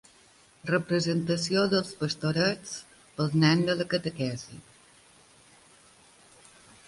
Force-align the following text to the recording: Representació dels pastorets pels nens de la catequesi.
Representació 0.69 1.65
dels 1.73 1.91
pastorets 1.99 2.71
pels 3.19 3.35
nens 3.43 3.67
de 3.69 3.75
la 3.83 3.87
catequesi. 3.91 4.59